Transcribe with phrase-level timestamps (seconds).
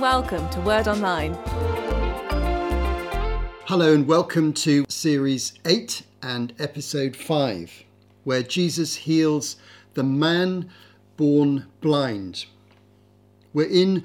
[0.00, 1.34] welcome to Word Online.
[3.66, 7.84] Hello and welcome to Series 8 and Episode 5,
[8.24, 9.56] where Jesus heals
[9.92, 10.70] the man
[11.18, 12.46] born blind.
[13.52, 14.04] We're in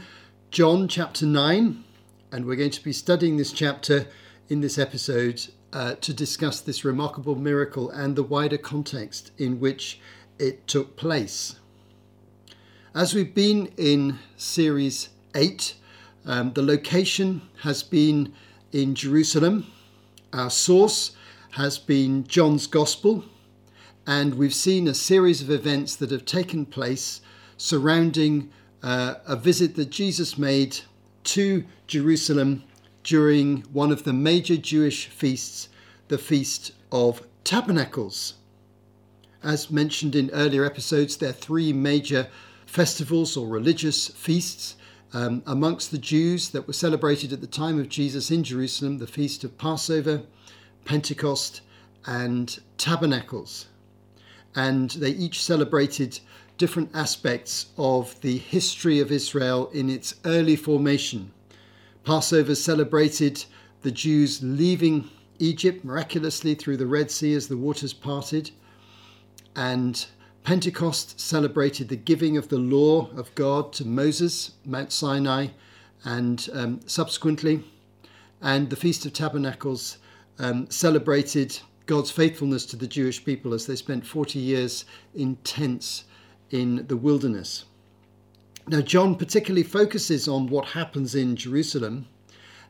[0.51, 1.85] John chapter 9,
[2.29, 4.07] and we're going to be studying this chapter
[4.49, 10.01] in this episode uh, to discuss this remarkable miracle and the wider context in which
[10.39, 11.55] it took place.
[12.93, 15.75] As we've been in Series 8,
[16.25, 18.33] um, the location has been
[18.71, 19.71] in Jerusalem.
[20.33, 21.15] Our source
[21.51, 23.23] has been John's Gospel,
[24.07, 27.21] and we've seen a series of events that have taken place
[27.57, 28.51] surrounding
[28.83, 30.79] uh, a visit that Jesus made
[31.23, 32.63] to Jerusalem
[33.03, 35.69] during one of the major Jewish feasts,
[36.07, 38.33] the Feast of Tabernacles.
[39.43, 42.27] As mentioned in earlier episodes, there are three major
[42.65, 44.75] festivals or religious feasts
[45.15, 49.07] um, amongst the Jews that were celebrated at the time of Jesus in Jerusalem the
[49.07, 50.23] feast of Passover,
[50.83, 51.61] Pentecost,
[52.05, 53.67] and Tabernacles.
[54.55, 56.19] And they each celebrated
[56.57, 61.31] different aspects of the history of Israel in its early formation.
[62.03, 63.45] Passover celebrated
[63.83, 68.51] the Jews leaving Egypt miraculously through the Red Sea as the waters parted,
[69.55, 70.07] and
[70.45, 75.47] Pentecost celebrated the giving of the law of God to Moses, Mount Sinai,
[76.03, 77.63] and um, subsequently.
[78.43, 79.97] And the Feast of Tabernacles
[80.37, 81.57] um, celebrated
[81.87, 84.85] God's faithfulness to the Jewish people as they spent 40 years
[85.15, 86.03] in tents
[86.51, 87.65] in the wilderness.
[88.67, 92.07] Now, John particularly focuses on what happens in Jerusalem,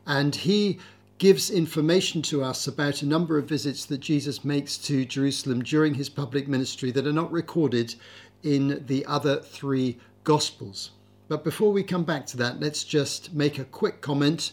[0.08, 0.80] and he
[1.18, 5.94] gives information to us about a number of visits that Jesus makes to Jerusalem during
[5.94, 7.96] his public ministry that are not recorded
[8.44, 10.92] in the other three Gospels.
[11.28, 14.52] But before we come back to that, let's just make a quick comment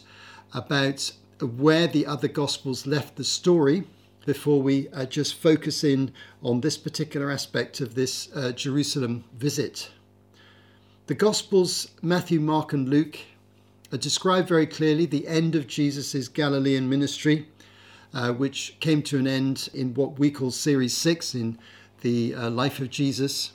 [0.53, 3.83] about where the other Gospels left the story
[4.25, 9.91] before we uh, just focus in on this particular aspect of this uh, Jerusalem visit.
[11.07, 13.19] The Gospels, Matthew, Mark, and Luke,
[14.01, 17.47] describe very clearly the end of Jesus' Galilean ministry,
[18.13, 21.57] uh, which came to an end in what we call Series 6 in
[22.01, 23.53] the uh, life of Jesus.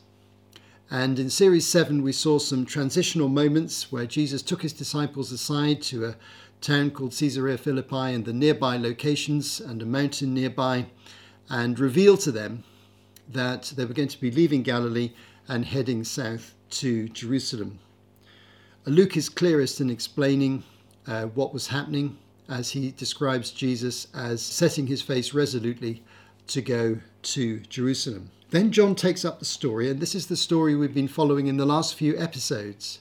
[0.91, 5.82] And in Series 7, we saw some transitional moments where Jesus took his disciples aside
[5.82, 6.16] to a
[6.60, 10.87] town called Caesarea Philippi and the nearby locations and a mountain nearby
[11.50, 12.65] and revealed to them
[13.28, 15.12] that they were going to be leaving Galilee
[15.47, 17.78] and heading south to Jerusalem.
[18.88, 20.65] Luke is clearest in explaining
[21.06, 22.16] uh, what was happening
[22.49, 26.03] as he describes Jesus as setting his face resolutely
[26.47, 28.31] to go to Jerusalem.
[28.50, 31.59] Then John takes up the story, and this is the story we've been following in
[31.59, 33.00] the last few episodes,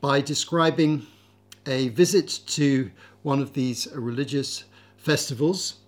[0.00, 1.04] by describing
[1.66, 2.90] a visit to
[3.24, 4.64] one of these religious
[4.96, 5.80] festivals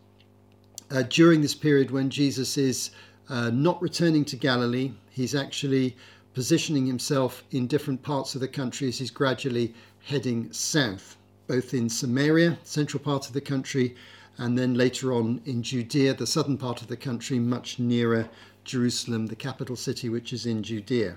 [0.91, 2.91] uh, during this period when Jesus is
[3.29, 4.91] uh, not returning to Galilee.
[5.11, 5.97] He's actually
[6.35, 9.75] positioning himself in different parts of the country as he's gradually
[10.05, 13.97] heading south, both in Samaria, central part of the country,
[14.39, 18.29] and then later on in Judea, the southern part of the country, much nearer
[18.65, 21.17] Jerusalem, the capital city, which is in Judea.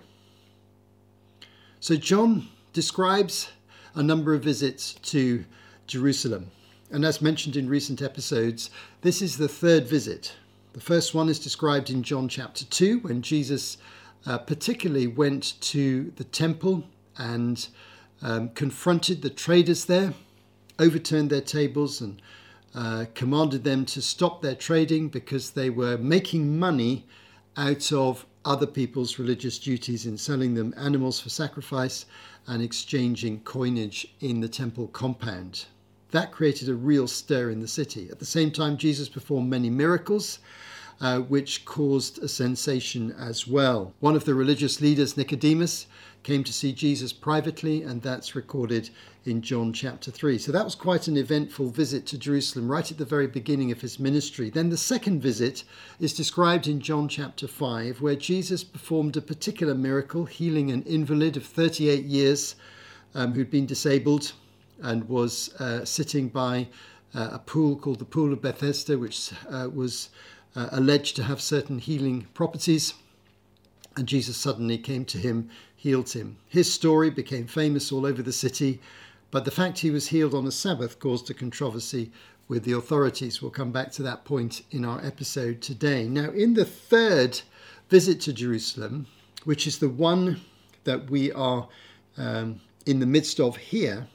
[1.80, 3.52] So John describes
[3.96, 5.46] a number of visits to
[5.88, 6.52] Jerusalem.
[6.92, 8.70] And as mentioned in recent episodes,
[9.02, 10.34] this is the third visit.
[10.74, 13.78] The first one is described in John chapter 2 when Jesus
[14.26, 16.84] uh, particularly went to the temple
[17.18, 17.68] and
[18.22, 20.14] um, confronted the traders there,
[20.80, 22.22] overturned their tables, and
[22.76, 27.06] uh, commanded them to stop their trading because they were making money
[27.58, 32.06] out of other people's religious duties in selling them animals for sacrifice
[32.48, 35.66] and exchanging coinage in the temple compound.
[36.12, 38.10] That created a real stir in the city.
[38.12, 40.40] At the same time, Jesus performed many miracles
[41.04, 43.94] uh, which caused a sensation as well.
[44.00, 45.86] One of the religious leaders, Nicodemus,
[46.24, 48.90] came to see Jesus privately, and that's recorded
[49.26, 50.38] in John chapter 3.
[50.38, 53.82] So that was quite an eventful visit to Jerusalem right at the very beginning of
[53.82, 54.50] his ministry.
[54.50, 55.66] Then the second visit
[56.00, 61.36] is described in John chapter 5, where Jesus performed a particular miracle, healing an invalid
[61.36, 62.56] of 38 years
[63.14, 64.32] um, who'd been disabled
[64.82, 66.70] and was uh, sitting by
[67.14, 70.10] uh, a pool called the Pool of Bethesda, which uh, was
[70.56, 72.94] uh, alleged to have certain healing properties.
[73.96, 76.38] And Jesus suddenly came to him, healed him.
[76.48, 78.82] His story became famous all over the city,
[79.32, 82.12] but the fact he was healed on a Sabbath caused a controversy
[82.48, 83.42] with the authorities.
[83.42, 86.08] We'll come back to that point in our episode today.
[86.08, 87.42] Now, in the third
[87.90, 89.08] visit to Jerusalem,
[89.44, 90.42] which is the one
[90.84, 91.68] that we are
[92.18, 94.08] um, in the midst of here,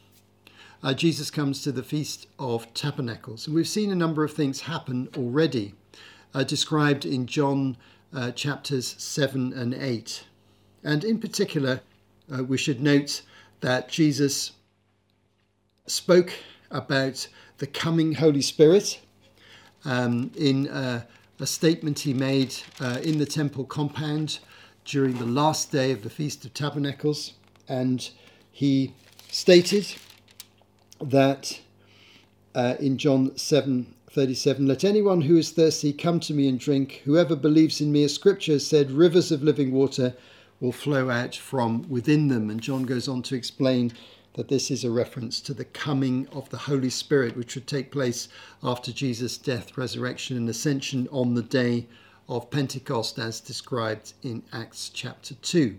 [0.82, 3.46] uh, Jesus comes to the Feast of Tabernacles.
[3.46, 5.74] And we've seen a number of things happen already,
[6.34, 7.76] uh, described in John
[8.14, 10.24] uh, chapters 7 and 8.
[10.84, 11.80] And in particular,
[12.32, 13.22] uh, we should note
[13.60, 14.52] that Jesus
[15.86, 16.32] spoke
[16.70, 17.28] about
[17.58, 19.00] the coming Holy Spirit
[19.84, 21.02] um, in uh,
[21.40, 24.38] a statement he made uh, in the temple compound
[24.84, 27.34] during the last day of the Feast of Tabernacles.
[27.68, 28.08] And
[28.50, 28.94] he
[29.30, 29.94] stated
[31.00, 31.60] that
[32.54, 37.02] uh, in John 7 37, let anyone who is thirsty come to me and drink.
[37.04, 40.14] Whoever believes in me, as scripture said, rivers of living water
[40.60, 42.48] will flow out from within them.
[42.48, 43.92] And John goes on to explain
[44.34, 47.92] that this is a reference to the coming of the Holy Spirit, which would take
[47.92, 48.28] place
[48.62, 51.86] after Jesus' death, resurrection, and ascension on the day
[52.28, 55.78] of Pentecost, as described in Acts chapter 2.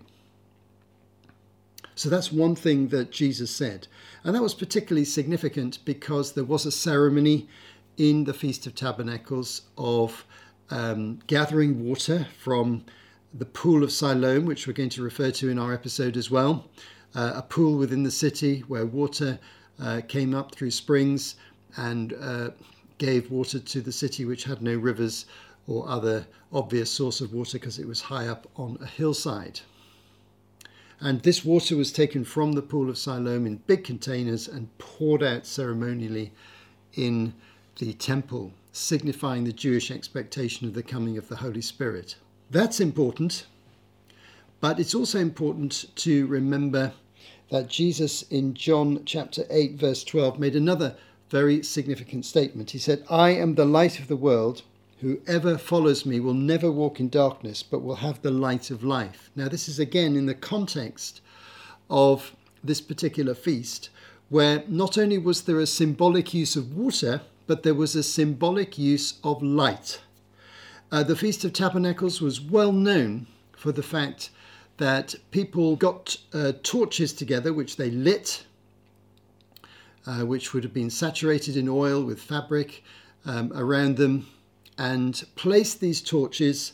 [1.95, 3.87] So that's one thing that Jesus said.
[4.23, 7.49] And that was particularly significant because there was a ceremony
[7.99, 10.25] in the Feast of Tabernacles of
[10.69, 12.85] um, gathering water from
[13.33, 16.69] the pool of Siloam, which we're going to refer to in our episode as well.
[17.13, 19.37] Uh, a pool within the city where water
[19.81, 21.35] uh, came up through springs
[21.75, 22.49] and uh,
[22.99, 25.25] gave water to the city, which had no rivers
[25.67, 29.59] or other obvious source of water because it was high up on a hillside.
[31.01, 35.21] And this water was taken from the pool of Siloam in big containers and poured
[35.21, 36.31] out ceremonially
[36.93, 37.33] in
[37.79, 42.15] the temple, signifying the Jewish expectation of the coming of the Holy Spirit.
[42.51, 43.45] That's important,
[44.59, 46.91] but it's also important to remember
[47.49, 50.95] that Jesus in John chapter 8, verse 12, made another
[51.29, 52.71] very significant statement.
[52.71, 54.61] He said, I am the light of the world.
[54.99, 59.31] Whoever follows me will never walk in darkness, but will have the light of life.
[59.37, 61.21] Now, this is again in the context
[61.89, 63.89] of this particular feast,
[64.27, 68.77] where not only was there a symbolic use of water, but there was a symbolic
[68.77, 70.01] use of light.
[70.91, 74.29] Uh, the Feast of Tabernacles was well known for the fact
[74.77, 78.45] that people got uh, torches together, which they lit,
[80.05, 82.83] uh, which would have been saturated in oil with fabric
[83.25, 84.27] um, around them,
[84.77, 86.73] and placed these torches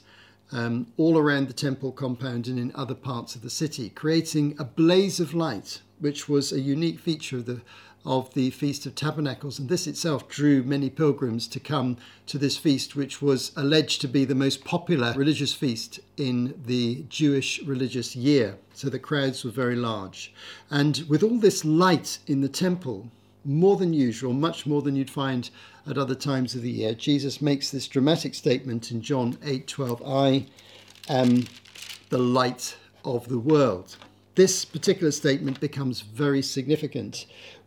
[0.51, 4.65] um, all around the temple compound and in other parts of the city, creating a
[4.65, 7.61] blaze of light, which was a unique feature of the
[8.05, 11.97] of the Feast of Tabernacles, and this itself drew many pilgrims to come
[12.27, 17.05] to this feast, which was alleged to be the most popular religious feast in the
[17.09, 18.57] Jewish religious year.
[18.73, 20.33] So the crowds were very large.
[20.69, 23.09] And with all this light in the temple,
[23.43, 25.49] more than usual, much more than you'd find
[25.87, 30.47] at other times of the year, Jesus makes this dramatic statement in John 8:12, I
[31.07, 31.45] am
[32.09, 33.97] the light of the world.
[34.35, 37.25] This particular statement becomes very significant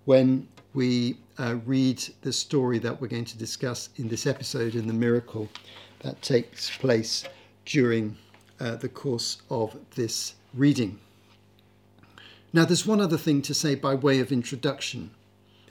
[0.09, 4.89] when we uh, read the story that we're going to discuss in this episode and
[4.89, 5.47] the miracle
[6.01, 7.25] that takes place
[7.67, 8.17] during
[8.59, 10.99] uh, the course of this reading.
[12.55, 15.11] Now, there's one other thing to say by way of introduction.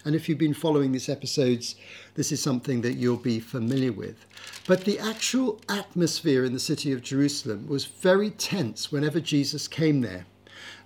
[0.06, 1.76] And if you've been following these episodes,
[2.14, 4.24] this is something that you'll be familiar with.
[4.68, 10.02] But the actual atmosphere in the city of Jerusalem was very tense whenever Jesus came
[10.02, 10.28] there.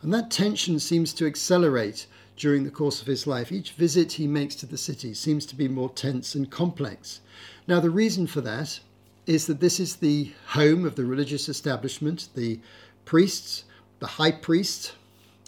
[0.01, 2.07] And that tension seems to accelerate
[2.41, 3.51] during the course of his life.
[3.51, 7.21] Each visit he makes to the city seems to be more tense and complex.
[7.67, 8.79] Now, the reason for that
[9.27, 12.59] is that this is the home of the religious establishment, the
[13.05, 13.65] priests,
[13.99, 14.93] the high priest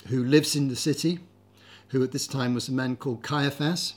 [0.09, 1.17] who lives in the city,
[1.87, 3.95] who at this time was a man called Caiaphas,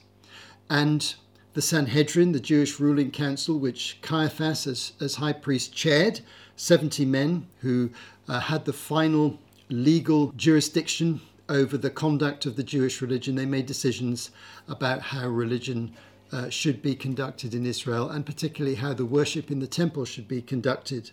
[0.71, 1.17] and
[1.53, 6.21] the Sanhedrin, the Jewish ruling council, which Caiaphas, as, as high priest, chaired,
[6.57, 7.91] 70 men who
[8.26, 9.38] uh, had the final
[9.69, 13.35] legal jurisdiction over the conduct of the Jewish religion.
[13.35, 14.31] They made decisions
[14.69, 15.95] about how religion
[16.33, 20.26] uh, should be conducted in Israel, and particularly how the worship in the temple should
[20.26, 21.11] be conducted.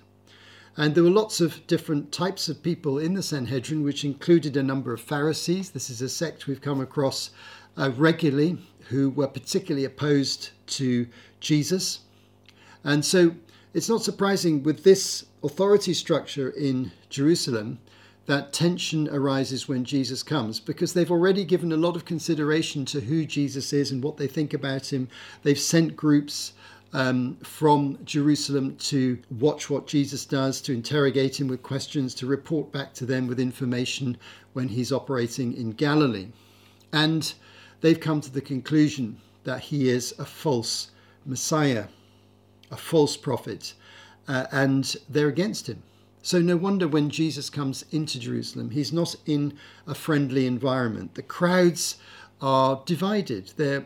[0.75, 4.63] And there were lots of different types of people in the Sanhedrin, which included a
[4.63, 5.69] number of Pharisees.
[5.69, 7.29] This is a sect we've come across
[7.77, 8.57] uh, regularly
[8.89, 11.07] who were particularly opposed to
[11.39, 11.99] Jesus.
[12.83, 13.35] And so
[13.73, 17.79] it's not surprising with this authority structure in Jerusalem
[18.25, 23.01] that tension arises when Jesus comes because they've already given a lot of consideration to
[23.01, 25.09] who Jesus is and what they think about him.
[25.43, 26.53] They've sent groups
[26.93, 32.71] um, from Jerusalem to watch what Jesus does, to interrogate him with questions, to report
[32.71, 34.17] back to them with information
[34.53, 36.27] when he's operating in Galilee.
[36.93, 37.33] And
[37.81, 40.91] they've come to the conclusion that he is a false
[41.25, 41.85] Messiah,
[42.71, 43.73] a false prophet,
[44.27, 45.81] uh, and they're against him.
[46.25, 51.15] So, no wonder when Jesus comes into Jerusalem, he's not in a friendly environment.
[51.15, 51.97] The crowds
[52.41, 53.51] are divided.
[53.57, 53.85] They're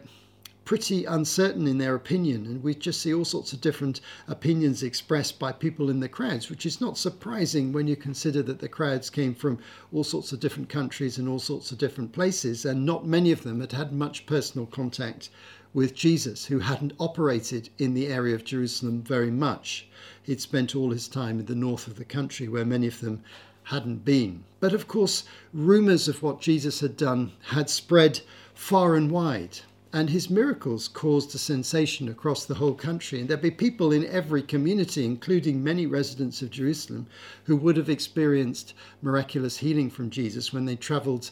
[0.63, 5.39] pretty uncertain in their opinion, and we just see all sorts of different opinions expressed
[5.39, 9.10] by people in the crowds, which is not surprising when you consider that the crowds
[9.10, 9.58] came from
[9.91, 13.41] all sorts of different countries and all sorts of different places, and not many of
[13.41, 15.32] them had had much personal contact
[15.77, 19.88] with Jesus, who hadn't operated in the area of Jerusalem very much.
[20.24, 23.22] He'd spent all his time in the north of the country, where many of them
[23.62, 24.43] hadn't been.
[24.60, 28.22] But of course, rumours of what Jesus had done had spread
[28.55, 29.60] far and wide
[29.93, 33.19] and his miracles caused a sensation across the whole country.
[33.19, 37.05] And there'd be people in every community, including many residents of Jerusalem,
[37.43, 41.29] who would have experienced miraculous healing from Jesus when they travelled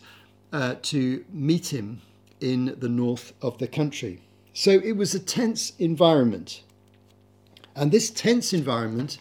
[0.54, 2.02] uh, to meet him
[2.40, 4.22] in the north of the country.
[4.58, 6.64] So it was a tense environment.
[7.76, 9.18] And this tense environment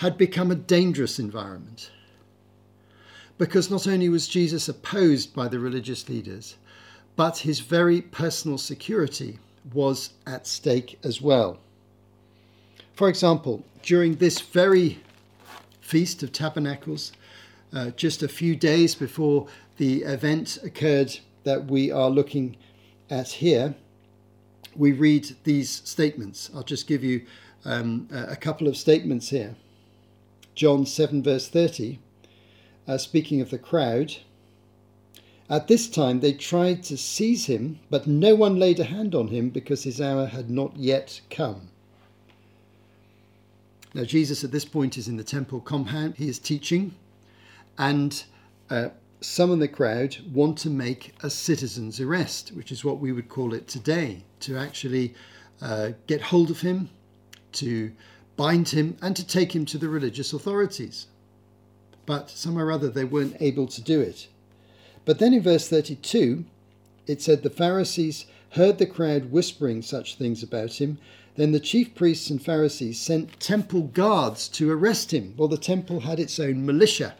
[0.00, 1.92] had become a dangerous environment.
[3.38, 6.56] Because not only was Jesus opposed by the religious leaders,
[7.14, 9.38] but his very personal security
[9.72, 11.58] was at stake as well.
[12.94, 14.98] For example, during this very
[15.80, 17.12] Feast of Tabernacles,
[17.72, 19.46] uh, just a few days before
[19.76, 22.56] the event occurred that we are looking
[23.08, 23.76] at here,
[24.76, 26.50] we read these statements.
[26.54, 27.26] I'll just give you
[27.64, 29.54] um, a couple of statements here.
[30.54, 31.98] John 7, verse 30,
[32.86, 34.16] uh, speaking of the crowd,
[35.48, 39.28] at this time they tried to seize him, but no one laid a hand on
[39.28, 41.68] him because his hour had not yet come.
[43.94, 46.16] Now, Jesus at this point is in the temple compound.
[46.16, 46.94] He is teaching,
[47.76, 48.24] and
[48.70, 48.88] uh,
[49.20, 53.28] some in the crowd want to make a citizen's arrest, which is what we would
[53.28, 55.14] call it today, to actually
[55.60, 56.90] uh, get hold of him,
[57.52, 57.92] to
[58.36, 61.06] bind him, and to take him to the religious authorities.
[62.06, 64.28] But somehow or other they weren't able to do it.
[65.04, 66.44] But then in verse 32,
[67.06, 70.98] it said the Pharisees heard the crowd whispering such things about him.
[71.36, 75.34] Then the chief priests and Pharisees sent temple guards to arrest him.
[75.36, 77.14] Well, the temple had its own militia,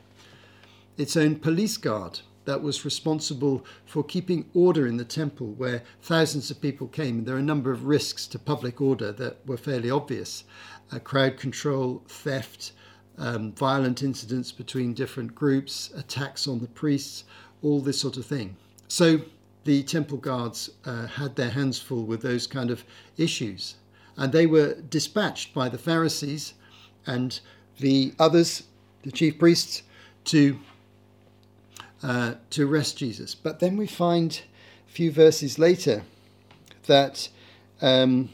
[0.98, 6.50] its own police guard that was responsible for keeping order in the temple where thousands
[6.50, 7.24] of people came.
[7.24, 10.44] There are a number of risks to public order that were fairly obvious
[10.92, 12.72] uh, crowd control, theft,
[13.18, 17.24] um, violent incidents between different groups, attacks on the priests
[17.62, 18.56] all this sort of thing.
[18.88, 19.20] So
[19.64, 22.84] the temple guards uh, had their hands full with those kind of
[23.16, 23.76] issues.
[24.16, 26.54] And they were dispatched by the Pharisees
[27.06, 27.38] and
[27.78, 28.64] the others,
[29.02, 29.82] the chief priests,
[30.24, 30.58] to,
[32.02, 33.34] uh, to arrest Jesus.
[33.34, 34.42] But then we find
[34.88, 36.02] a few verses later
[36.86, 37.28] that
[37.80, 38.30] um,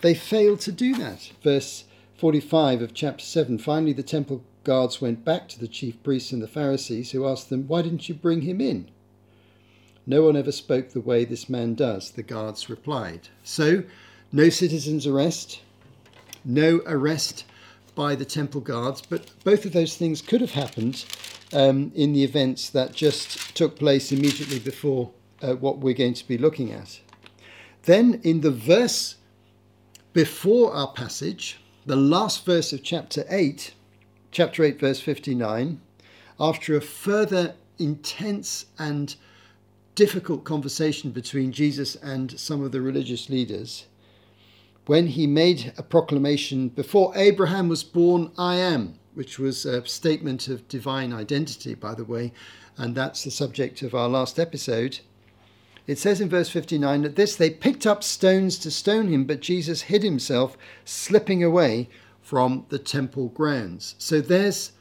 [0.00, 1.32] they failed to do that.
[1.42, 1.84] Verse
[2.16, 6.42] 45 of chapter 7 finally, the temple guards went back to the chief priests and
[6.42, 8.90] the Pharisees, who asked them, Why didn't you bring him in?
[10.06, 13.28] No one ever spoke the way this man does, the guards replied.
[13.42, 13.84] So,
[14.32, 15.60] no citizen's arrest,
[16.44, 17.44] no arrest
[17.96, 21.04] by the temple guards, but both of those things could have happened
[21.52, 25.10] um, in the events that just took place immediately before
[25.42, 27.00] uh, what we're going to be looking at.
[27.82, 29.16] Then, in the verse
[30.12, 33.74] before our passage, the last verse of chapter 8,
[34.30, 35.80] chapter 8, verse 59,
[36.38, 39.16] after a further intense and
[39.94, 43.86] difficult conversation between Jesus and some of the religious leaders,
[44.86, 50.48] when he made a proclamation, Before Abraham was born, I am, which was a statement
[50.48, 52.32] of divine identity, by the way,
[52.76, 55.00] and that's the subject of our last episode.
[55.86, 59.40] It says in verse 59 that this they picked up stones to stone him, but
[59.40, 61.88] Jesus hid himself, slipping away
[62.20, 63.94] from the temple grounds.
[63.98, 64.72] So there's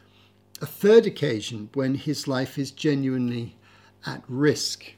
[0.61, 3.55] a third occasion when his life is genuinely
[4.05, 4.93] at risk.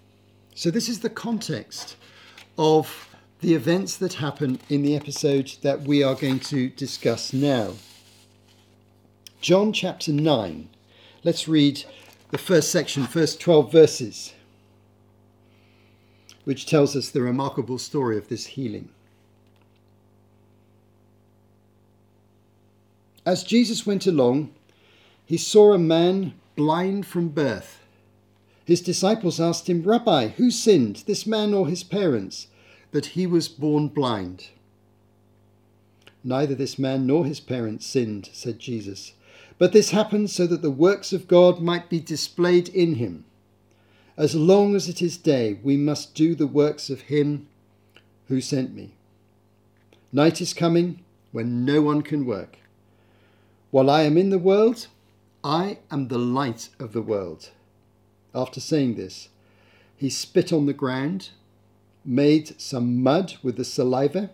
[0.55, 1.97] So this is the context
[2.57, 3.06] of
[3.39, 7.73] the events that happen in the episode that we are going to discuss now.
[9.41, 10.69] John chapter 9.
[11.23, 11.83] Let's read
[12.31, 14.33] the first section, first 12 verses,
[16.45, 18.89] which tells us the remarkable story of this healing.
[23.23, 24.51] As Jesus went along,
[25.25, 27.83] he saw a man blind from birth.
[28.65, 32.47] His disciples asked him, Rabbi, who sinned, this man or his parents,
[32.91, 34.49] that he was born blind?
[36.23, 39.13] Neither this man nor his parents sinned, said Jesus,
[39.57, 43.25] but this happened so that the works of God might be displayed in him.
[44.17, 47.47] As long as it is day, we must do the works of him
[48.27, 48.93] who sent me.
[50.11, 52.57] Night is coming when no one can work.
[53.71, 54.87] While I am in the world,
[55.43, 57.49] I am the light of the world.
[58.33, 59.29] After saying this,
[59.95, 61.29] he spit on the ground,
[62.07, 64.31] made some mud with the saliva,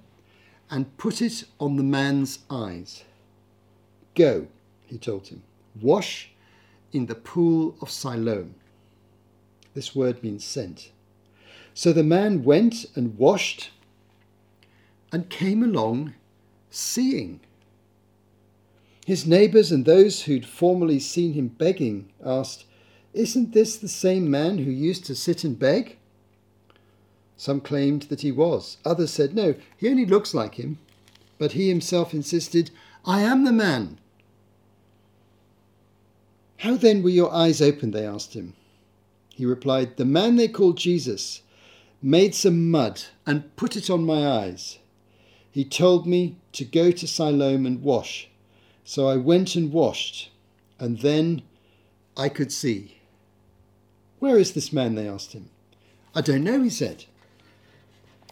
[0.69, 3.03] and put it on the man's eyes.
[4.15, 4.47] Go,
[4.85, 5.41] he told him,
[5.81, 6.29] wash
[6.91, 8.55] in the pool of Siloam.
[9.73, 10.91] This word means sent.
[11.73, 13.71] So the man went and washed
[15.11, 16.13] and came along
[16.69, 17.39] seeing.
[19.05, 22.65] His neighbours and those who'd formerly seen him begging asked,
[23.13, 25.97] Isn't this the same man who used to sit and beg?
[27.43, 28.77] Some claimed that he was.
[28.85, 30.77] Others said, No, he only looks like him.
[31.37, 32.71] But he himself insisted,
[33.03, 33.99] I am the man.
[36.59, 37.91] How then were your eyes opened?
[37.91, 38.53] They asked him.
[39.35, 41.41] He replied, The man they called Jesus
[42.01, 44.79] made some mud and put it on my eyes.
[45.51, 48.29] He told me to go to Siloam and wash.
[48.85, 50.31] So I went and washed,
[50.79, 51.41] and then
[52.15, 52.99] I could see.
[54.19, 54.95] Where is this man?
[54.95, 55.49] They asked him.
[56.15, 57.03] I don't know, he said.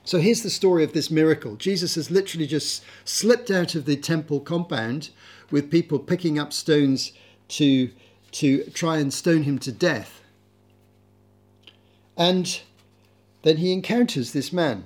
[0.04, 1.56] So here's the story of this miracle.
[1.56, 5.12] Jesus has literally just slipped out of the temple compound
[5.52, 7.14] with people picking up stones
[7.50, 7.90] to,
[8.32, 10.22] to try and stone him to death.
[12.18, 12.62] And
[13.44, 14.86] then he encounters this man.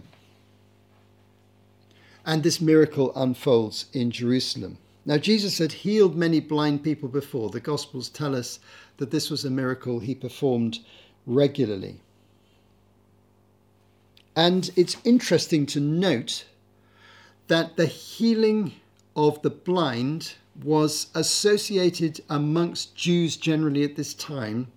[2.26, 4.78] And this miracle unfolds in Jerusalem.
[5.06, 7.52] Now, Jesus had healed many blind people before.
[7.52, 8.60] The Gospels tell us
[8.98, 10.80] that this was a miracle he performed
[11.28, 12.02] regularly.
[14.36, 16.46] And it's interesting to note
[17.48, 18.74] that the healing
[19.16, 24.68] of the blind was associated amongst Jews generally at this time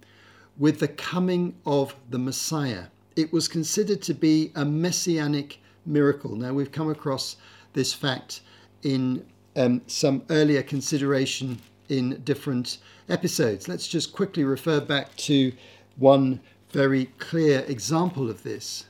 [0.57, 2.85] with the coming of the Messiah.
[3.17, 6.37] It was considered to be a messianic miracle.
[6.37, 7.37] Now, we've come across
[7.73, 8.41] this fact
[8.83, 9.25] in
[9.57, 13.67] um, some earlier consideration in different episodes.
[13.67, 15.53] Let's just quickly refer back to
[15.97, 18.85] one very clear example of this.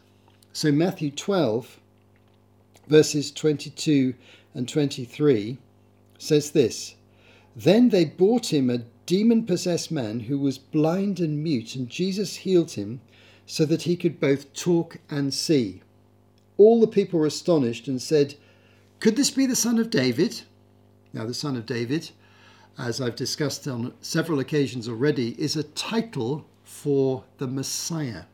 [0.60, 1.78] So, Matthew 12,
[2.88, 4.14] verses 22
[4.54, 5.56] and 23
[6.18, 6.96] says this
[7.54, 12.38] Then they brought him a demon possessed man who was blind and mute, and Jesus
[12.38, 13.00] healed him
[13.46, 15.80] so that he could both talk and see.
[16.56, 18.34] All the people were astonished and said,
[18.98, 20.42] Could this be the son of David?
[21.12, 22.10] Now, the son of David,
[22.76, 28.24] as I've discussed on several occasions already, is a title for the Messiah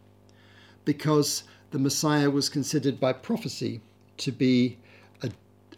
[0.87, 3.81] because the Messiah was considered by prophecy
[4.17, 4.79] to be
[5.25, 5.31] a,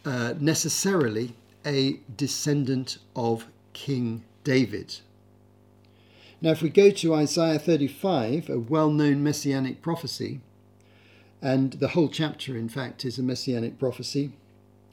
[0.05, 4.97] uh, necessarily a descendant of King David.
[6.43, 10.43] Now, if we go to Isaiah 35, a well known messianic prophecy,
[11.41, 14.33] and the whole chapter, in fact, is a messianic prophecy,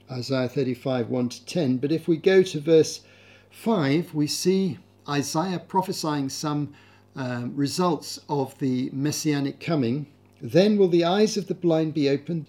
[0.10, 1.78] Isaiah 35, 1 to 10.
[1.80, 3.02] But if we go to verse
[3.50, 4.78] 5, we see
[5.10, 6.74] Isaiah prophesying some
[7.18, 10.08] um, results of the messianic coming.
[10.44, 12.48] Then will the eyes of the blind be opened,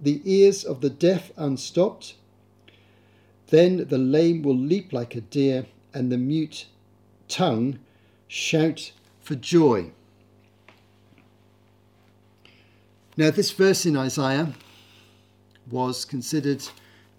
[0.00, 2.16] the ears of the deaf unstopped.
[3.46, 6.66] Then the lame will leap like a deer, and the mute
[7.28, 7.78] tongue
[8.26, 9.92] shout for joy.
[13.16, 14.54] Now, this verse in Isaiah
[15.70, 16.64] was considered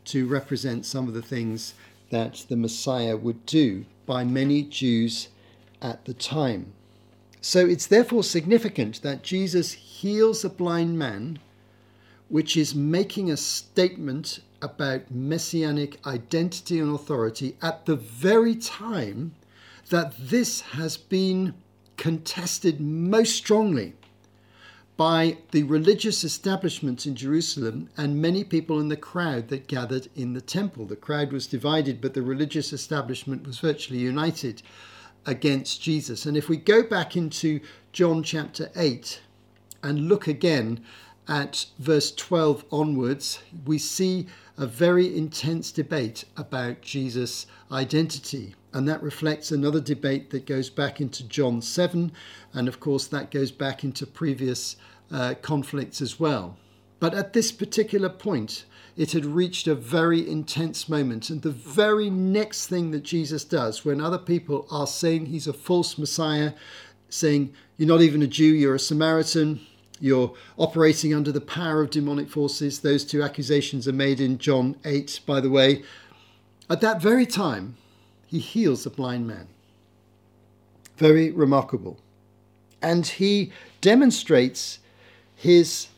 [0.05, 1.75] to represent some of the things
[2.09, 5.29] that the Messiah would do by many Jews
[5.81, 6.73] at the time.
[7.45, 11.39] So it's therefore significant that Jesus heals a blind man,
[12.29, 19.35] which is making a statement about messianic identity and authority at the very time
[19.89, 21.53] that this has been
[21.97, 23.93] contested most strongly
[24.95, 30.31] by the religious establishments in Jerusalem and many people in the crowd that gathered in
[30.31, 30.85] the temple.
[30.85, 34.61] The crowd was divided, but the religious establishment was virtually united
[35.25, 36.25] against Jesus.
[36.25, 37.59] And if we go back into
[37.91, 39.21] John chapter 8
[39.81, 40.83] and look again
[41.27, 48.55] at verse 12 onwards, we see a very intense debate about Jesus' identity.
[48.73, 52.11] And that reflects another debate that goes back into John 7.
[52.53, 54.75] And of course, that goes back into previous
[55.11, 56.57] uh, conflicts as well.
[57.03, 58.63] But at this particular point,
[58.95, 61.29] it had reached a very intense moment.
[61.29, 65.51] And the very next thing that Jesus does, when other people are saying he's a
[65.51, 66.53] false Messiah,
[67.09, 69.59] saying, You're not even a Jew, you're a Samaritan,
[69.99, 72.79] you're operating under the power of demonic forces.
[72.79, 75.83] Those two accusations are made in John 8, by the way.
[76.69, 77.75] At that very time,
[78.27, 79.49] he heals a blind man.
[80.95, 81.99] Very remarkable.
[82.81, 84.79] And he demonstrates
[85.35, 85.89] his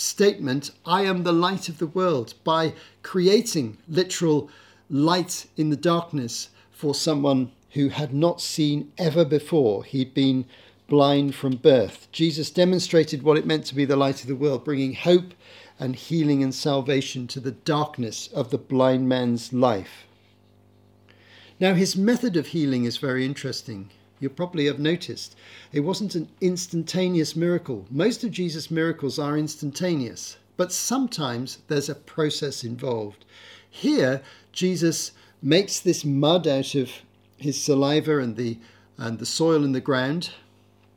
[0.00, 4.48] statement, I am the light of the world, by creating literal
[4.88, 9.84] light in the darkness for someone who had not seen ever before.
[9.84, 10.46] He'd been
[10.88, 12.08] blind from birth.
[12.10, 15.34] Jesus demonstrated what it meant to be the light of the world, bringing hope
[15.78, 20.06] and healing and salvation to the darkness of the blind man's life.
[21.60, 23.90] Now, his method of healing is very interesting.
[24.20, 25.34] You probably have noticed
[25.72, 27.86] it wasn't an instantaneous miracle.
[27.90, 33.24] Most of Jesus' miracles are instantaneous, but sometimes there's a process involved.
[33.68, 36.90] Here, Jesus makes this mud out of
[37.38, 38.58] his saliva and the
[38.98, 40.30] and the soil in the ground,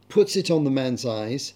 [0.09, 1.53] puts it on the man's eyes.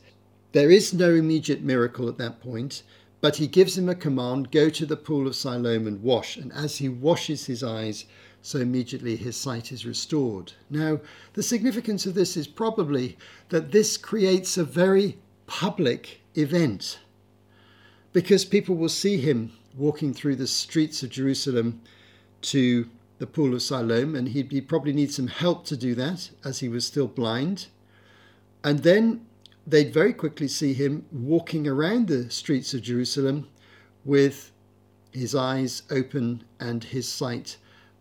[0.53, 2.83] There is no immediate miracle at that point,
[3.19, 6.37] but he gives him a command go to the pool of Siloam and wash.
[6.37, 8.05] And as he washes his eyes,
[8.41, 10.53] so immediately his sight is restored.
[10.69, 10.99] Now,
[11.33, 13.17] the significance of this is probably
[13.49, 16.99] that this creates a very public event
[18.13, 21.81] because people will see him walking through the streets of Jerusalem
[22.41, 26.59] to the pool of Siloam, and he'd, probably need some help to do that as
[26.59, 27.67] he was still blind.
[28.63, 29.25] And then
[29.65, 33.47] they'd very quickly see him walking around the streets of Jerusalem
[34.05, 34.51] with
[35.11, 37.57] his eyes open and his sight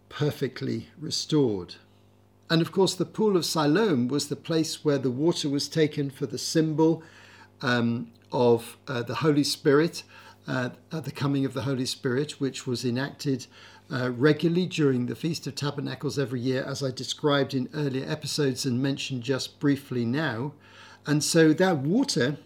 [0.09, 1.77] perfectly restored.
[2.49, 6.11] And of course, the pool of Siloam was the place where the water was taken
[6.11, 7.03] for the symbol
[7.61, 10.05] um, of uh, the Holy Spirit,
[10.47, 13.47] uh, the coming of the Holy Spirit, which was enacted
[13.93, 18.65] uh, regularly during the Feast of Tabernacles every year, as I described in earlier episodes
[18.65, 20.53] and mentioned just briefly now.
[21.07, 22.37] And so that water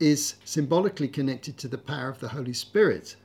[0.00, 3.16] is symbolically connected to the power of the Holy Spirit.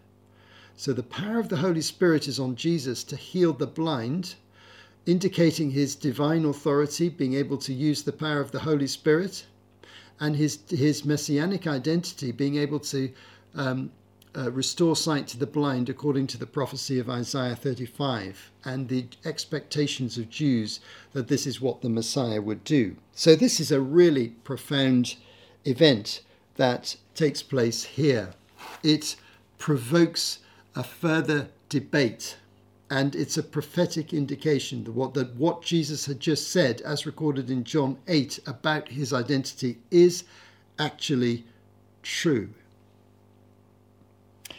[0.80, 4.36] So the power of the Holy Spirit is on Jesus to heal the blind,
[5.08, 9.48] indicating his divine authority, being able to use the power of the Holy Spirit,
[10.20, 13.12] and his, his messianic identity, being able to
[13.56, 13.90] um,
[14.38, 19.08] uh, restore sight to the blind according to the prophecy of Isaiah 35 and the
[19.26, 20.80] expectations of Jews
[21.14, 22.98] that this is what the Messiah would do.
[23.14, 25.16] So, this is a really profound
[25.66, 26.22] event
[26.58, 28.36] that takes place here.
[28.84, 29.16] It
[29.58, 30.38] provokes
[30.78, 32.38] a further debate.
[32.90, 37.50] And it's a prophetic indication that what, that what Jesus had just said, as recorded
[37.50, 40.24] in John 8 about his identity, is
[40.80, 41.46] actually
[42.04, 42.50] true.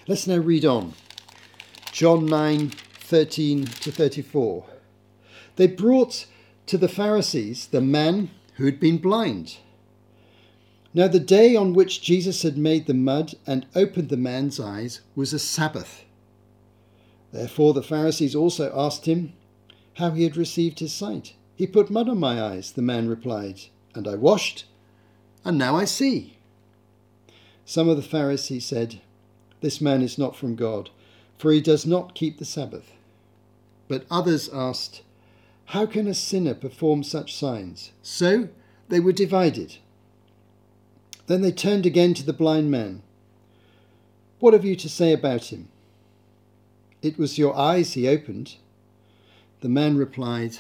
[0.07, 0.93] Let's now read on.
[1.93, 4.65] John 9 13 to 34.
[5.57, 6.27] They brought
[6.67, 9.57] to the Pharisees the man who had been blind.
[10.93, 15.01] Now, the day on which Jesus had made the mud and opened the man's eyes
[15.15, 16.05] was a Sabbath.
[17.33, 19.35] Therefore the Pharisees also asked him
[19.95, 21.35] how he had received his sight.
[21.57, 23.63] He put mud on my eyes, the man replied,
[23.95, 24.65] and I washed,
[25.45, 26.39] and now I see.
[27.65, 29.01] Some of the Pharisees said,
[29.61, 30.91] This man is not from God,
[31.37, 32.93] for he does not keep the Sabbath.
[33.89, 35.03] But others asked,
[35.67, 37.93] How can a sinner perform such signs?
[38.03, 38.49] So
[38.89, 39.77] they were divided.
[41.27, 43.03] Then they turned again to the blind man.
[44.39, 45.69] What have you to say about him?
[47.03, 48.57] It was your eyes he opened.
[49.61, 50.59] The man replied,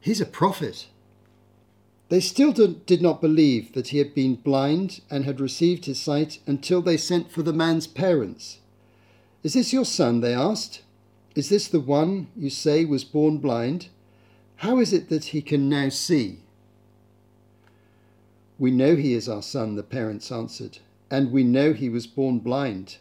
[0.00, 0.86] He's a prophet.
[2.08, 6.38] They still did not believe that he had been blind and had received his sight
[6.46, 8.58] until they sent for the man's parents.
[9.42, 10.20] Is this your son?
[10.20, 10.82] they asked.
[11.34, 13.88] Is this the one you say was born blind?
[14.56, 16.38] How is it that he can now see?
[18.58, 20.78] We know he is our son, the parents answered,
[21.10, 22.96] and we know he was born blind.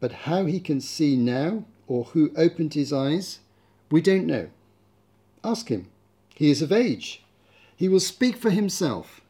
[0.00, 3.40] But how he can see now, or who opened his eyes,
[3.90, 4.48] we don't know.
[5.42, 5.88] Ask him.
[6.34, 7.22] He is of age.
[7.76, 9.20] He will speak for himself.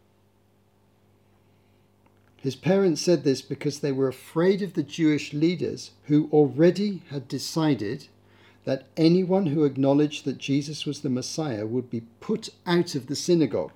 [2.36, 7.28] His parents said this because they were afraid of the Jewish leaders who already had
[7.28, 8.06] decided
[8.64, 13.16] that anyone who acknowledged that Jesus was the Messiah would be put out of the
[13.16, 13.72] synagogue.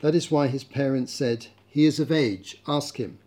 [0.00, 3.18] That is why his parents said, He is of age, ask him.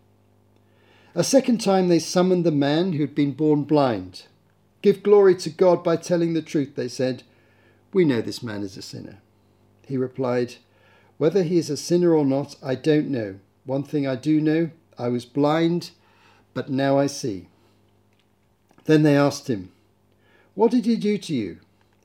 [1.18, 4.28] A second time they summoned the man who'd been born blind.
[4.84, 7.24] Give glory to God by telling the truth, they said.
[7.92, 9.18] We know this man is a sinner.
[9.88, 10.58] He replied,
[11.18, 13.40] Whether he is a sinner or not, I don't know.
[13.66, 15.90] One thing I do know I was blind,
[16.54, 17.48] but now I see.
[18.86, 19.72] Then they asked him,
[20.54, 21.58] What did he do to you?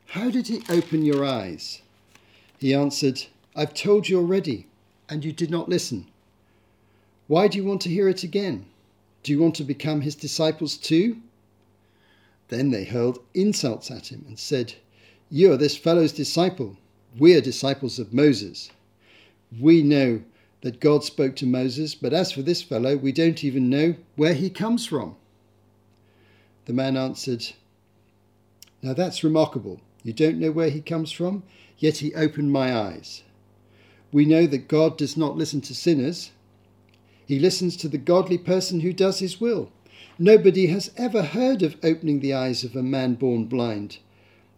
[0.06, 1.82] How did he open your eyes?
[2.58, 4.68] He answered, I've told you already,
[5.10, 6.06] and you did not listen.
[7.26, 8.64] Why do you want to hear it again?
[9.22, 11.18] Do you want to become his disciples too?
[12.48, 14.74] Then they hurled insults at him and said,
[15.30, 16.76] You are this fellow's disciple.
[17.18, 18.70] We are disciples of Moses.
[19.60, 20.22] We know
[20.62, 24.34] that God spoke to Moses, but as for this fellow, we don't even know where
[24.34, 25.16] he comes from.
[26.66, 27.44] The man answered,
[28.80, 29.80] Now that's remarkable.
[30.04, 31.42] You don't know where he comes from,
[31.78, 33.22] yet he opened my eyes.
[34.12, 36.30] we know that God does not listen to sinners.
[37.26, 39.70] He listens to the godly person who does his will.
[40.18, 43.98] Nobody has ever heard of opening the eyes of a man born blind.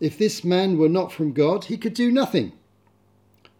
[0.01, 2.53] If this man were not from God, he could do nothing.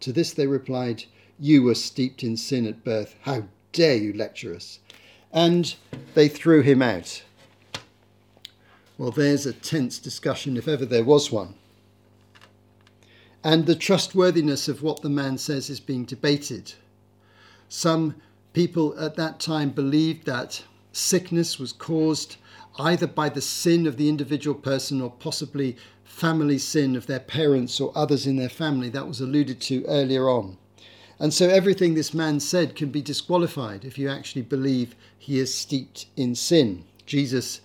[0.01, 1.05] To this they replied,
[1.39, 3.15] You were steeped in sin at birth.
[3.23, 4.81] How dare you lecture us?
[5.33, 5.75] And
[6.15, 7.23] they threw him out.
[8.99, 11.55] Well, there's a tense discussion if ever there was one.
[13.43, 16.75] And the trustworthiness of what the man says is being debated.
[17.69, 18.15] Some
[18.55, 20.63] people at that time believed that
[20.93, 22.37] sickness was caused
[22.79, 27.81] either by the sin of the individual person or possibly family sin of their parents
[27.81, 28.89] or others in their family.
[28.89, 30.57] That was alluded to earlier on.
[31.19, 35.55] And so everything this man said can be disqualified if you actually believe he is
[35.55, 36.85] steeped in sin.
[37.07, 37.61] Jesus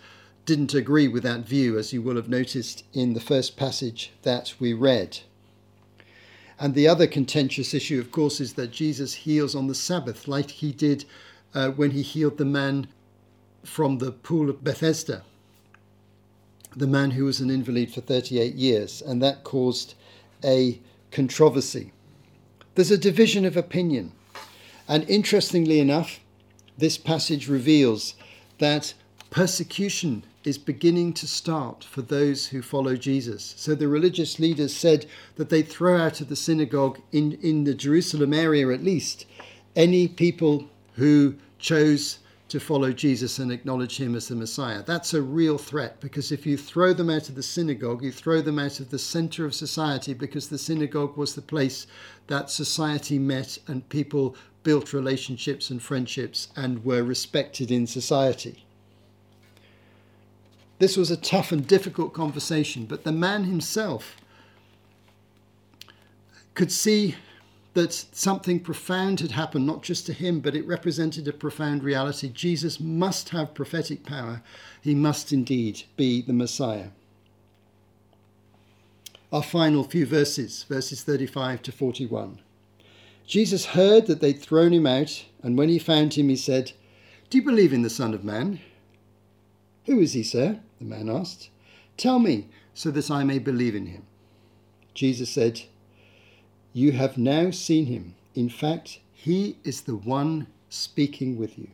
[0.46, 4.56] didn't agree with that view, as you will have noticed in the first passage that
[4.60, 5.20] we read.
[6.60, 10.52] And the other contentious issue, of course, is that Jesus heals on the Sabbath, like
[10.52, 11.06] he did
[11.54, 12.88] uh, when he healed the man
[13.64, 15.24] from the pool of Bethesda,
[16.76, 19.96] the man who was an invalid for 38 years, and that caused
[20.44, 20.80] a
[21.12, 21.92] controversy.
[22.76, 24.12] There's a division of opinion.
[24.88, 26.20] And interestingly enough,
[26.78, 28.16] this passage reveals
[28.58, 28.94] that
[29.30, 33.54] persecution is beginning to start for those who follow Jesus.
[33.58, 37.74] So the religious leaders said that they'd throw out of the synagogue, in, in the
[37.74, 39.26] Jerusalem area at least,
[39.76, 44.82] any people who chose to follow Jesus and acknowledge him as the Messiah.
[44.84, 48.42] That's a real threat because if you throw them out of the synagogue, you throw
[48.42, 51.86] them out of the center of society because the synagogue was the place
[52.28, 58.66] that society met and people built relationships and friendships and were respected in society.
[60.80, 64.16] This was a tough and difficult conversation, but the man himself
[66.56, 67.16] could see
[67.74, 72.30] that something profound had happened, not just to him, but it represented a profound reality.
[72.30, 74.42] Jesus must have prophetic power.
[74.82, 76.90] He must indeed be the Messiah.
[79.32, 82.40] Our final few verses, verses 35 to 41.
[83.28, 86.72] Jesus heard that they'd thrown him out, and when he found him, he said,
[87.30, 88.60] Do you believe in the Son of Man?
[89.86, 90.60] Who is he, sir?
[90.80, 91.50] The man asked.
[91.98, 94.04] Tell me, so that I may believe in him.
[94.94, 95.62] Jesus said,
[96.74, 98.16] you have now seen him.
[98.36, 101.70] In fact, he is the one speaking with you.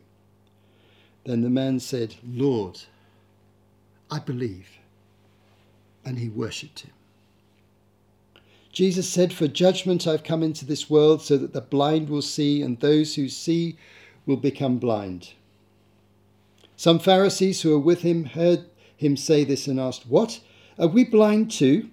[1.24, 2.80] Then the man said, Lord,
[4.10, 4.68] I believe.
[6.04, 6.92] And he worshipped him.
[8.72, 12.62] Jesus said, For judgment I've come into this world so that the blind will see,
[12.62, 13.76] and those who see
[14.24, 15.32] will become blind.
[16.76, 18.66] Some Pharisees who were with him heard
[18.96, 20.40] him say this and asked, What?
[20.78, 21.90] Are we blind too?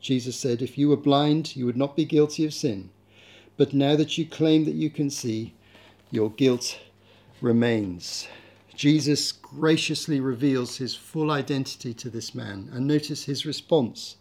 [0.00, 2.90] Jesus said, If you were blind, you would not be guilty of sin.
[3.56, 5.54] But now that you claim that you can see,
[6.10, 6.78] your guilt
[7.40, 8.26] remains.
[8.74, 12.68] Jesus graciously reveals his full identity to this man.
[12.72, 14.16] And notice his response.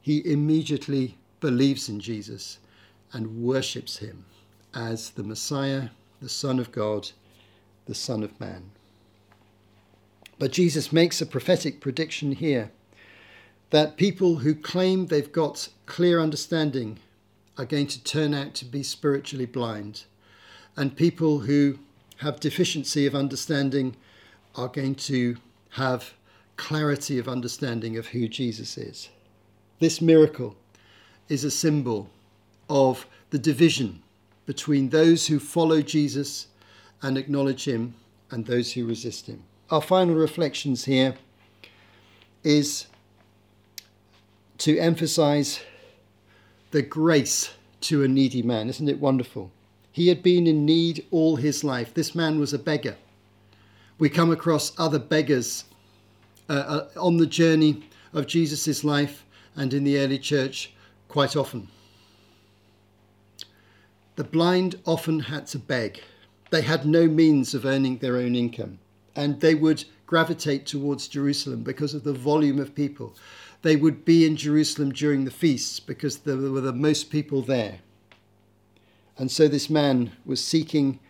[0.00, 2.58] He immediately believes in Jesus
[3.12, 4.24] and worships him
[4.74, 5.88] as the Messiah,
[6.20, 7.10] the Son of God,
[7.86, 8.70] the Son of Man.
[10.38, 12.70] But Jesus makes a prophetic prediction here
[13.70, 16.98] that people who claim they've got clear understanding
[17.58, 20.04] are going to turn out to be spiritually blind,
[20.76, 21.78] and people who
[22.18, 23.96] have deficiency of understanding
[24.54, 25.36] are going to
[25.70, 26.14] have
[26.56, 29.08] clarity of understanding of who Jesus is.
[29.80, 30.56] This miracle
[31.28, 32.10] is a symbol
[32.70, 34.02] of the division
[34.46, 36.46] between those who follow Jesus
[37.02, 37.94] and acknowledge him
[38.30, 39.42] and those who resist him.
[39.70, 41.16] Our final reflections here
[42.42, 42.86] is
[44.58, 45.60] to emphasize
[46.70, 47.50] the grace
[47.82, 48.68] to a needy man.
[48.68, 49.50] Isn't it wonderful?
[49.92, 51.92] He had been in need all his life.
[51.92, 52.96] This man was a beggar.
[53.98, 55.64] We come across other beggars
[56.48, 60.72] uh, uh, on the journey of Jesus' life and in the early church
[61.08, 61.68] quite often.
[64.16, 66.02] The blind often had to beg.
[66.50, 68.78] They had no means of earning their own income,
[69.18, 73.14] and they would gravitate towards Jerusalem because of the volume of people
[73.62, 77.80] they would be in Jerusalem during the feasts because there were the most people there.
[79.16, 81.00] And so this man was seeking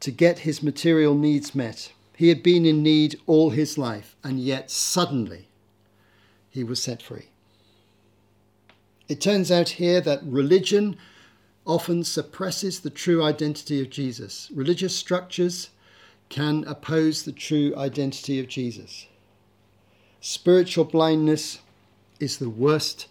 [0.00, 1.92] to get his material needs met.
[2.14, 5.48] He had been in need all his life, and yet suddenly
[6.50, 7.30] he was set free.
[9.08, 10.96] It turns out here that religion
[11.66, 14.50] often suppresses the true identity of Jesus.
[14.54, 15.70] Religious structures
[16.32, 19.06] can oppose the true identity of Jesus.
[20.22, 21.60] Spiritual blindness
[22.20, 23.06] is the worst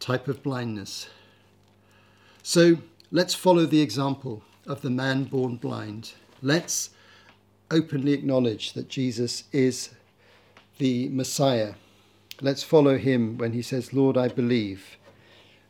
[0.00, 1.08] type of blindness.
[2.42, 2.78] So
[3.10, 6.12] let's follow the example of the man born blind.
[6.40, 6.88] Let's
[7.70, 9.90] openly acknowledge that Jesus is
[10.78, 11.74] the Messiah.
[12.40, 14.96] Let's follow him when he says, Lord, I believe.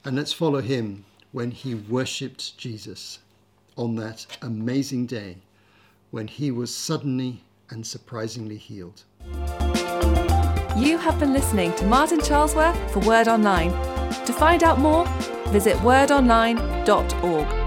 [0.04, 3.18] And let's follow him when he worshipped Jesus
[3.76, 5.38] on that amazing day
[6.14, 9.02] when he was suddenly and surprisingly healed.
[10.76, 13.72] You have been listening to Martin Charlesworth for Word Online.
[14.24, 15.08] To find out more,
[15.48, 17.63] visit wordonline.org.